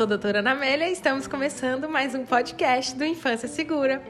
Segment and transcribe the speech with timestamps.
[0.00, 4.02] sou a doutora Ana Amélia e estamos começando mais um podcast do Infância Segura.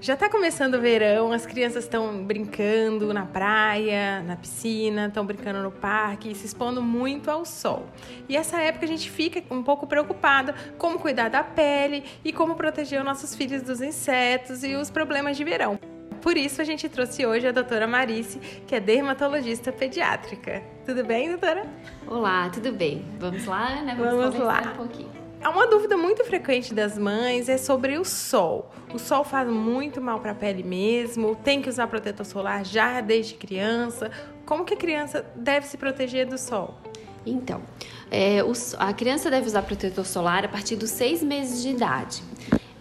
[0.00, 5.62] Já está começando o verão, as crianças estão brincando na praia, na piscina, estão brincando
[5.62, 7.86] no parque, se expondo muito ao sol.
[8.28, 12.56] E essa época a gente fica um pouco preocupada como cuidar da pele e como
[12.56, 15.78] proteger os nossos filhos dos insetos e os problemas de verão.
[16.20, 20.62] Por isso a gente trouxe hoje a doutora Marice, que é dermatologista pediátrica.
[20.84, 21.66] Tudo bem, doutora?
[22.06, 23.04] Olá, tudo bem?
[23.18, 23.94] Vamos lá, né?
[23.98, 24.60] Vamos, Vamos lá.
[24.74, 25.10] um pouquinho.
[25.42, 28.70] Uma dúvida muito frequente das mães é sobre o sol.
[28.92, 31.34] O sol faz muito mal para a pele mesmo?
[31.36, 34.10] Tem que usar protetor solar já desde criança?
[34.44, 36.78] Como que a criança deve se proteger do sol?
[37.24, 37.62] Então,
[38.10, 42.22] é, o, a criança deve usar protetor solar a partir dos seis meses de idade.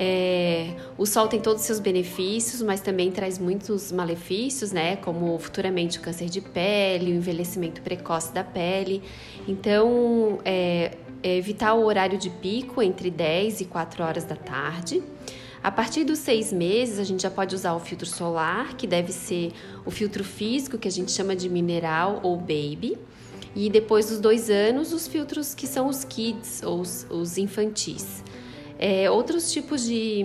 [0.00, 4.94] É, o sol tem todos os seus benefícios, mas também traz muitos malefícios, né?
[4.94, 9.02] Como futuramente o câncer de pele, o envelhecimento precoce da pele.
[9.48, 15.02] Então, é, é evitar o horário de pico entre 10 e 4 horas da tarde.
[15.60, 19.12] A partir dos seis meses, a gente já pode usar o filtro solar, que deve
[19.12, 19.52] ser
[19.84, 22.96] o filtro físico, que a gente chama de mineral ou baby.
[23.56, 28.22] E depois dos dois anos, os filtros que são os kids ou os, os infantis.
[28.78, 30.24] É, outros tipos de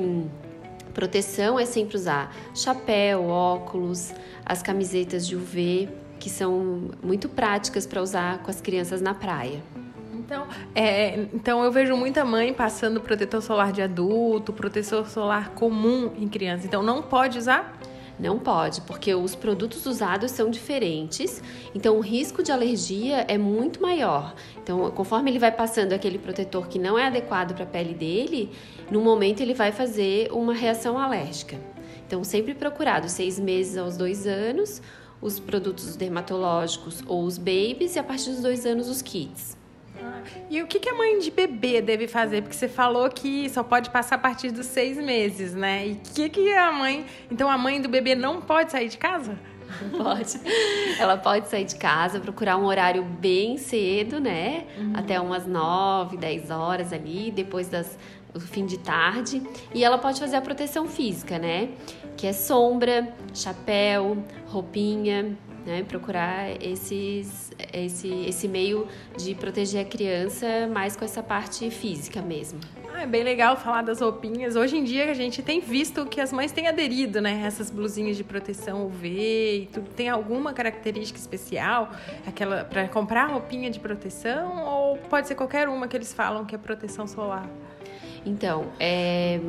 [0.94, 4.14] proteção é sempre usar chapéu, óculos,
[4.46, 9.62] as camisetas de UV, que são muito práticas para usar com as crianças na praia.
[10.14, 16.14] Então, é, então eu vejo muita mãe passando protetor solar de adulto, protetor solar comum
[16.18, 16.66] em criança.
[16.66, 17.78] Então não pode usar?
[18.20, 21.42] Não pode, porque os produtos usados são diferentes,
[21.74, 24.36] então o risco de alergia é muito maior.
[24.62, 28.52] Então, conforme ele vai passando aquele protetor que não é adequado para a pele dele,
[28.92, 31.60] no momento ele vai fazer uma reação alérgica.
[32.06, 34.82] Então, sempre procurar dos seis meses aos dois anos
[35.20, 39.63] os produtos dermatológicos ou os babies e a partir dos dois anos os kits.
[40.50, 42.42] E o que, que a mãe de bebê deve fazer?
[42.42, 45.88] Porque você falou que só pode passar a partir dos seis meses, né?
[45.88, 47.06] E o que, que a mãe.
[47.32, 49.38] Então a mãe do bebê não pode sair de casa?
[49.98, 50.40] Pode.
[51.00, 54.66] Ela pode sair de casa, procurar um horário bem cedo, né?
[54.78, 54.94] Uhum.
[54.96, 57.98] Até umas 9, 10 horas ali, depois das,
[58.34, 59.42] do fim de tarde.
[59.74, 61.70] E ela pode fazer a proteção física, né?
[62.18, 65.84] Que é sombra, chapéu, roupinha, né?
[65.84, 68.88] Procurar esses, esse, esse meio
[69.18, 72.60] de proteger a criança mais com essa parte física mesmo.
[72.94, 74.56] Ah, é bem legal falar das roupinhas.
[74.56, 77.42] Hoje em dia a gente tem visto que as mães têm aderido, né?
[77.46, 79.90] Essas blusinhas de proteção UV e tudo.
[79.90, 81.92] Tem alguma característica especial
[82.28, 86.54] aquela para comprar roupinha de proteção ou pode ser qualquer uma que eles falam que
[86.54, 87.50] é proteção solar?
[88.26, 89.40] Então, é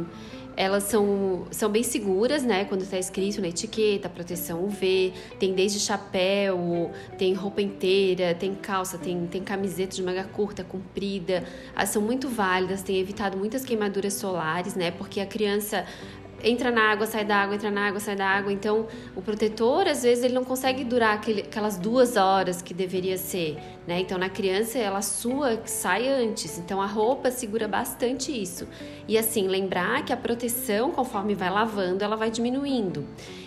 [0.56, 2.64] elas são, são bem seguras, né?
[2.64, 8.96] Quando está escrito na etiqueta, proteção UV, tem desde chapéu, tem roupa inteira, tem calça,
[8.98, 11.44] tem, tem camiseta de manga curta, comprida.
[11.74, 14.90] Elas são muito válidas, tem evitado muitas queimaduras solares, né?
[14.90, 15.84] Porque a criança
[16.44, 18.52] entra na água, sai da água, entra na água, sai da água.
[18.52, 23.16] Então, o protetor, às vezes, ele não consegue durar aquele, aquelas duas horas que deveria
[23.16, 23.56] ser,
[23.86, 24.00] né?
[24.00, 26.58] Então, na criança, ela sua, sai antes.
[26.58, 28.68] Então, a roupa segura bastante isso.
[29.08, 33.06] E, assim, lembrar que a proteção, conforme vai lavando, ela vai diminuindo.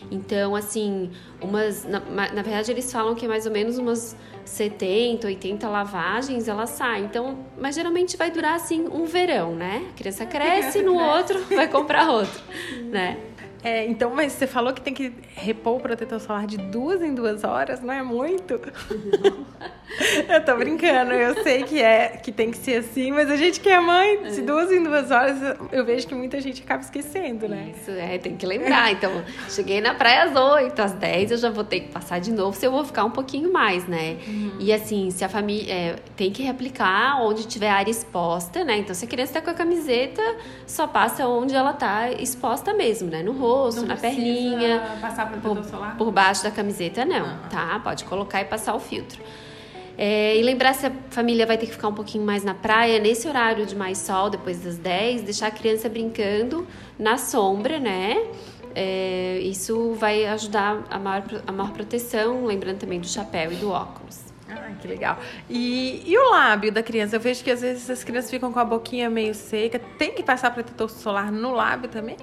[0.10, 1.86] Então, assim, umas.
[1.86, 4.16] Na, na, verdade, eles falam que é mais ou menos umas
[4.48, 7.02] 70, 80 lavagens ela sai.
[7.02, 9.86] Então, mas geralmente vai durar assim um verão, né?
[9.94, 12.42] A criança cresce, no outro vai comprar outro,
[12.84, 13.18] né?
[13.64, 17.14] É, então, mas você falou que tem que repor o protetor solar de duas em
[17.14, 18.54] duas horas, não é muito?
[20.30, 23.60] eu tô brincando, eu sei que é que tem que ser assim, mas a gente
[23.60, 25.38] que é mãe, de duas em duas horas,
[25.72, 27.74] eu vejo que muita gente acaba esquecendo, né?
[27.76, 28.92] Isso, é, tem que lembrar.
[28.92, 32.32] Então, cheguei na praia às oito, às dez, eu já vou ter que passar de
[32.32, 34.18] novo, se eu vou ficar um pouquinho mais, né?
[34.28, 34.58] Uhum.
[34.60, 38.78] E assim, se a família é, tem que reaplicar onde tiver área exposta, né?
[38.78, 40.22] Então, se a criança tá com a camiseta,
[40.66, 43.24] só passa onde ela tá exposta mesmo, né?
[43.24, 44.98] No rosto rosto, não na perninha.
[45.02, 45.98] Passar protetor solar?
[45.98, 47.48] Por baixo da camiseta, não, ah.
[47.50, 47.80] tá?
[47.84, 49.22] Pode colocar e passar o filtro.
[49.98, 53.00] É, e lembrar se a família vai ter que ficar um pouquinho mais na praia,
[53.00, 56.68] nesse horário de mais sol, depois das 10, deixar a criança brincando
[57.00, 58.28] na sombra, né?
[58.76, 63.72] É, isso vai ajudar a maior, a maior proteção, lembrando também do chapéu e do
[63.72, 64.28] óculos.
[64.48, 65.18] Ah, que legal.
[65.50, 67.16] E, e o lábio da criança?
[67.16, 69.80] Eu vejo que às vezes as crianças ficam com a boquinha meio seca.
[69.98, 72.18] Tem que passar protetor solar no lábio também?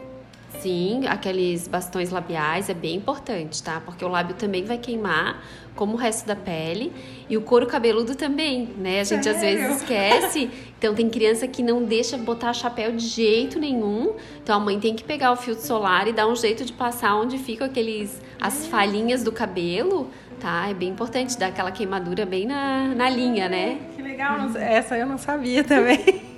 [0.61, 3.81] Sim, aqueles bastões labiais é bem importante, tá?
[3.85, 5.43] Porque o lábio também vai queimar,
[5.75, 6.93] como o resto da pele,
[7.29, 9.01] e o couro cabeludo também, né?
[9.01, 9.37] A gente Sério?
[9.37, 10.51] às vezes esquece.
[10.85, 14.17] Então tem criança que não deixa botar chapéu de jeito nenhum.
[14.43, 17.17] Então a mãe tem que pegar o filtro solar e dar um jeito de passar
[17.17, 20.69] onde ficam aqueles as falhinhas do cabelo, tá?
[20.69, 23.79] É bem importante dar aquela queimadura bem na, na linha, né?
[23.97, 26.23] Que legal, essa eu não sabia também.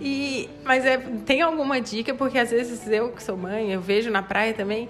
[0.00, 2.14] E, mas é, tem alguma dica?
[2.14, 4.88] Porque às vezes eu, que sou mãe, eu vejo na praia também,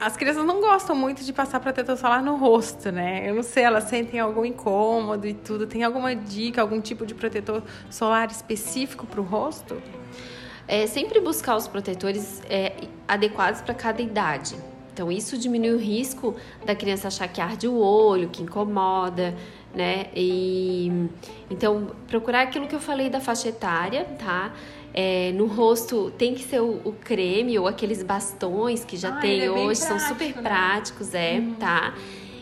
[0.00, 3.28] as crianças não gostam muito de passar protetor solar no rosto, né?
[3.28, 5.66] Eu não sei, elas sentem algum incômodo e tudo.
[5.66, 9.80] Tem alguma dica, algum tipo de protetor solar específico para o rosto?
[10.66, 12.72] É sempre buscar os protetores é,
[13.06, 14.56] adequados para cada idade.
[14.92, 16.34] Então, isso diminui o risco
[16.64, 19.34] da criança achar que arde o olho, que incomoda,
[19.74, 20.06] né?
[20.14, 21.08] E
[21.50, 24.52] então procurar aquilo que eu falei da faixa etária, tá?
[24.92, 29.44] É, no rosto tem que ser o, o, creme ou aqueles bastões que já tem
[29.44, 30.42] é hoje, prático, são super né?
[30.42, 31.54] práticos, é, Uhum.
[31.54, 31.94] tá?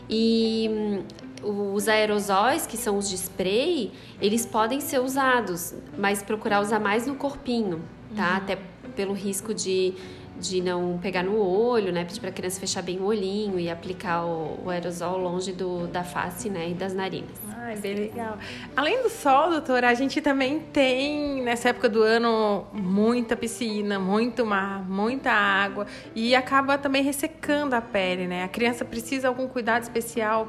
[0.09, 1.01] E
[1.43, 7.07] os aerosóis, que são os de spray, eles podem ser usados, mas procurar usar mais
[7.07, 7.83] no corpinho,
[8.15, 8.37] tá?
[8.37, 8.59] Até
[8.97, 9.95] pelo risco de,
[10.41, 12.05] de não pegar no olho, né?
[12.05, 16.03] Pedir pra criança fechar bem o olhinho e aplicar o, o aerosol longe do, da
[16.03, 16.71] face, né?
[16.71, 17.31] E das narinas.
[17.57, 18.39] Ai, bem legal.
[18.75, 24.45] Além do sol, doutora, a gente também tem, nessa época do ano, muita piscina, muito
[24.45, 28.43] mar, muita água e acaba também ressecando a pele, né?
[28.43, 30.49] A criança precisa de algum cuidado especial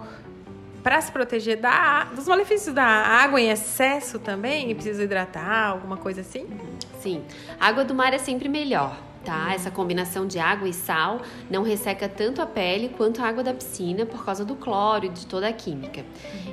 [0.83, 4.71] para se proteger da, dos malefícios da água em excesso também?
[4.71, 6.47] E precisa hidratar, alguma coisa assim?
[6.99, 7.23] Sim,
[7.59, 9.54] água do mar é sempre melhor, tá?
[9.54, 13.54] Essa combinação de água e sal não resseca tanto a pele quanto a água da
[13.54, 16.04] piscina por causa do cloro e de toda a química.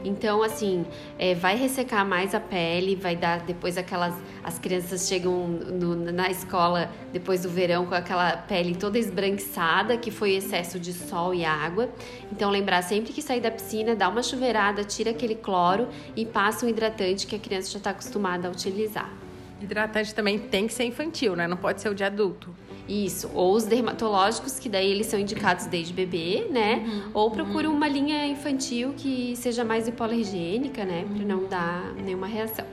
[0.05, 0.85] Então, assim,
[1.19, 4.15] é, vai ressecar mais a pele, vai dar depois aquelas.
[4.43, 10.11] As crianças chegam no- na escola depois do verão com aquela pele toda esbranquiçada, que
[10.11, 11.89] foi excesso de sol e água.
[12.31, 16.67] Então, lembrar sempre que sair da piscina, dá uma chuveirada, tira aquele cloro e passa
[16.67, 19.11] um hidratante que a criança já está acostumada a utilizar.
[19.61, 21.47] Hidratante também tem que ser infantil, né?
[21.47, 22.55] Não pode ser o de adulto.
[22.89, 26.85] Isso, ou os dermatológicos, que daí eles são indicados desde bebê, né?
[27.13, 31.05] ou procura uma linha infantil que seja mais hipoalergênica, né?
[31.17, 32.65] Pra não dar nenhuma reação.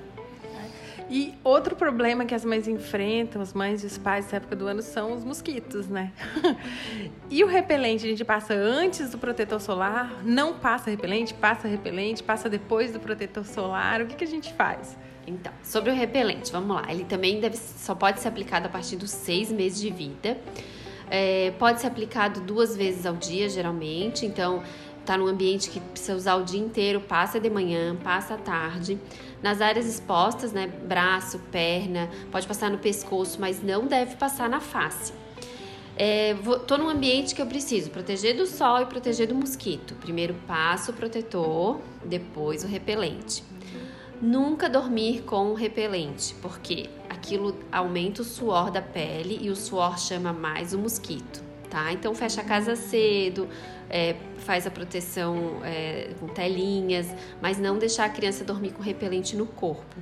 [1.10, 4.68] E outro problema que as mães enfrentam, as mães e os pais nessa época do
[4.68, 6.12] ano, são os mosquitos, né?
[7.30, 10.24] e o repelente, a gente passa antes do protetor solar?
[10.24, 11.34] Não passa repelente?
[11.34, 12.24] Passa repelente?
[12.24, 14.02] Passa depois do protetor solar?
[14.02, 14.98] O que, que a gente faz?
[15.26, 16.86] Então, sobre o repelente, vamos lá.
[16.90, 20.38] Ele também deve, só pode ser aplicado a partir dos seis meses de vida.
[21.10, 24.26] É, pode ser aplicado duas vezes ao dia, geralmente.
[24.26, 24.64] Então,
[25.06, 28.98] tá num ambiente que precisa usar o dia inteiro, passa de manhã, passa à tarde.
[29.42, 34.60] Nas áreas expostas, né, braço, perna, pode passar no pescoço, mas não deve passar na
[34.60, 35.14] face.
[35.96, 39.94] É, vou, tô num ambiente que eu preciso proteger do sol e proteger do mosquito.
[39.96, 43.44] Primeiro passo o protetor, depois o repelente.
[44.24, 50.00] Nunca dormir com o repelente, porque aquilo aumenta o suor da pele e o suor
[50.00, 51.92] chama mais o mosquito, tá?
[51.92, 53.50] Então fecha a casa cedo,
[53.90, 59.36] é, faz a proteção é, com telinhas, mas não deixar a criança dormir com repelente
[59.36, 59.98] no corpo,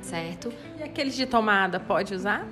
[0.00, 0.50] certo?
[0.78, 2.48] E aqueles de tomada, pode usar?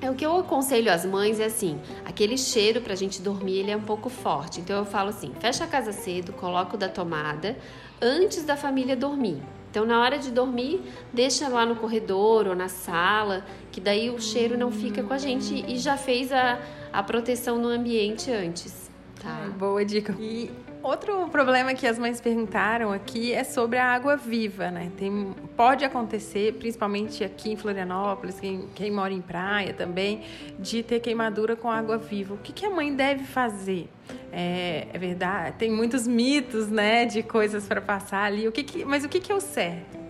[0.00, 3.72] É o que eu aconselho às mães é assim, aquele cheiro pra gente dormir, ele
[3.72, 4.60] é um pouco forte.
[4.60, 7.58] Então eu falo assim, fecha a casa cedo, coloca o da tomada
[8.00, 9.42] antes da família dormir.
[9.74, 10.80] Então na hora de dormir,
[11.12, 15.18] deixa lá no corredor ou na sala, que daí o cheiro não fica com a
[15.18, 16.60] gente e já fez a,
[16.92, 18.88] a proteção no ambiente antes,
[19.20, 19.40] tá?
[19.42, 20.14] Ai, boa dica.
[20.16, 20.48] E
[20.84, 24.92] outro problema que as mães perguntaram aqui é sobre a água viva, né?
[24.96, 30.22] Tem, pode acontecer, principalmente aqui em Florianópolis, quem, quem mora em praia também,
[30.58, 32.34] de ter queimadura com água viva.
[32.34, 33.88] O que, que a mãe deve fazer?
[34.30, 38.46] É, é verdade, tem muitos mitos, né, de coisas para passar ali.
[38.46, 40.03] O que que, mas o que, que é o certo?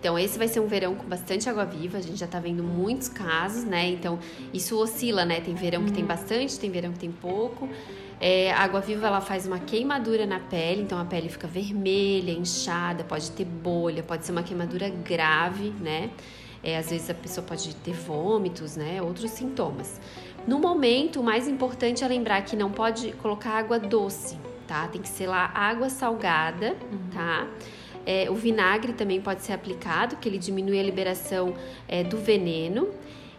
[0.00, 2.62] Então, esse vai ser um verão com bastante água viva, a gente já tá vendo
[2.62, 3.86] muitos casos, né?
[3.86, 4.18] Então,
[4.52, 5.42] isso oscila, né?
[5.42, 7.68] Tem verão que tem bastante, tem verão que tem pouco.
[8.18, 12.32] É, a água viva, ela faz uma queimadura na pele, então a pele fica vermelha,
[12.32, 16.08] inchada, pode ter bolha, pode ser uma queimadura grave, né?
[16.62, 19.02] É, às vezes a pessoa pode ter vômitos, né?
[19.02, 20.00] Outros sintomas.
[20.46, 24.88] No momento, o mais importante é lembrar que não pode colocar água doce, tá?
[24.88, 26.74] Tem que ser lá água salgada,
[27.12, 27.46] tá?
[28.06, 31.54] É, o vinagre também pode ser aplicado, que ele diminui a liberação
[31.88, 32.88] é, do veneno.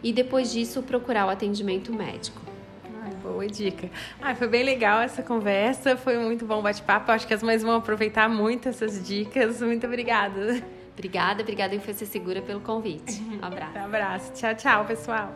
[0.04, 2.42] E depois disso, procurar o atendimento médico.
[3.04, 3.90] Ai, boa dica.
[4.22, 7.12] Ai, foi bem legal essa conversa, foi muito bom bate-papo.
[7.12, 9.62] Acho que as mães vão aproveitar muito essas dicas.
[9.62, 10.64] Muito obrigada.
[10.94, 13.22] Obrigada, obrigada Infância Segura pelo convite.
[13.42, 13.78] Um abraço.
[13.78, 14.34] Um abraço.
[14.34, 15.36] Tchau, tchau, pessoal.